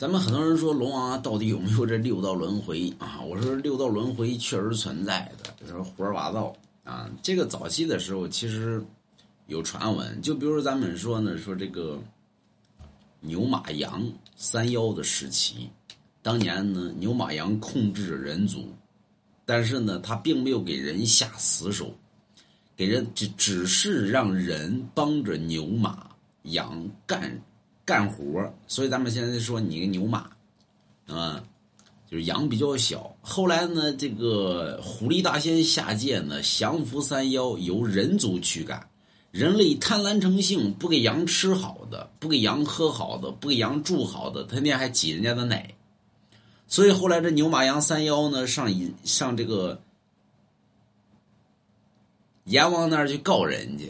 [0.00, 3.20] 咱们很多人说龙王到底有没有这六道轮回啊？
[3.20, 7.10] 我说六道轮回确实存在的，这是胡说八道啊！
[7.22, 8.82] 这个早期的时候其实
[9.46, 12.00] 有传闻，就比如咱们说呢，说这个
[13.20, 14.02] 牛马羊
[14.36, 15.68] 三妖的时期，
[16.22, 18.72] 当年呢牛马羊控制着人族，
[19.44, 21.94] 但是呢他并没有给人下死手，
[22.74, 26.08] 给人只只是让人帮着牛马
[26.44, 27.38] 羊干。
[27.90, 30.30] 干活所以咱们现在说你个牛马，
[31.08, 31.42] 啊，
[32.08, 33.12] 就是羊比较小。
[33.20, 38.88] 后来呢，这个狐狸大仙下界呢，降服三妖，由人族驱赶。
[39.32, 45.74] 人类贪婪成性，不给羊吃好的，不给羊喝好的，不给羊住好的，天天还挤人家的奶。
[46.68, 48.72] 所以后来这牛马羊三妖呢，上
[49.02, 49.82] 上这个
[52.44, 53.86] 阎王那儿去告人家。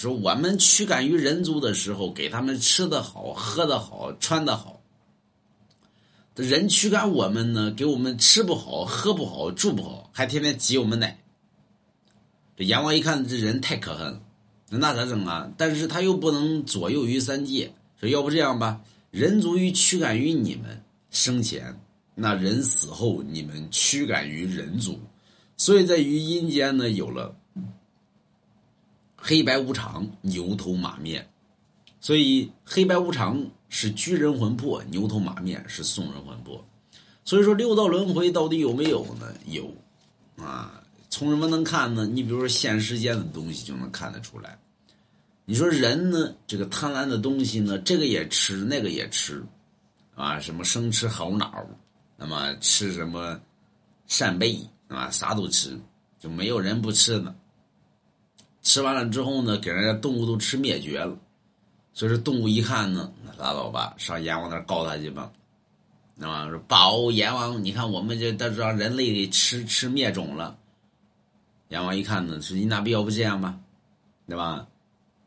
[0.00, 4.80] 说我们驱赶于人族的时候，给他们吃的好、喝的好、穿的好。
[6.34, 11.22] 这人驱赶我们呢，给我们吃不好、喝不好、住不好，还天天挤我们奶。
[12.56, 14.22] 这阎王一看这人太可恨了，
[14.70, 15.52] 那咋整啊？
[15.58, 21.78] 但是他又不能左右于三界，说要不这样吧，人族于驱赶于你们生前，
[22.14, 24.98] 那人死后你们驱赶于人族，
[25.58, 27.36] 所以在于阴间呢有了。
[29.20, 31.28] 黑白无常，牛头马面，
[32.00, 36.64] 所以黑白无常是居人魂魄，牛头马面是送人魂魄。
[37.22, 39.32] 所以说六道轮回到底有没有呢？
[39.46, 39.72] 有，
[40.42, 42.06] 啊，从什么能看呢？
[42.06, 44.58] 你比如说现世间的东西就能看得出来。
[45.44, 49.44] 你说人呢，这个贪婪的东西呢，这个也吃，那个也吃，
[50.14, 51.66] 啊，什么生吃猴脑，
[52.16, 53.38] 那么吃什么
[54.06, 55.78] 扇贝，啊，啥都吃，
[56.18, 57.34] 就没有人不吃的。
[58.70, 61.18] 吃完了之后呢，给人家动物都吃灭绝了，
[61.92, 65.32] 所以说动物一看呢，拉倒吧，上阎王那告他去吧，
[66.14, 70.56] 那么说保阎王，你看我们这都让人类给吃吃灭种了。
[71.70, 73.58] 阎王一看呢，说你哪必要不这样吧，
[74.28, 74.64] 对吧？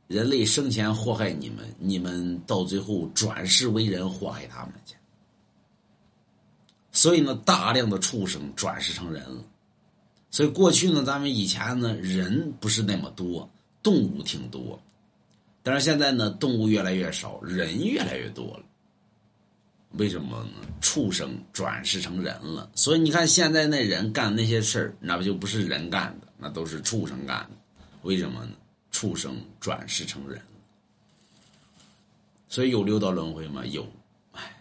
[0.08, 4.96] 人类生前祸害你们，你们到最后转世为人祸害他们去，
[6.94, 9.44] 所以呢，大量的畜生转世成人了。
[10.34, 13.48] 所以过去呢，咱们以前呢，人不是那么多，
[13.84, 14.82] 动物挺多，
[15.62, 18.64] 但是现在呢，动物越来越少，人越来越多了。
[19.92, 20.68] 为什么呢？
[20.82, 22.68] 畜生转世成人了。
[22.74, 27.52] 所以你看，现在那人干那些事儿，那不就不是人干的，那都是畜生干的。
[28.02, 28.54] 为什么呢？
[28.90, 30.42] 畜生转世成人。
[32.50, 33.64] 所以有六道轮回吗？
[33.68, 33.88] 有。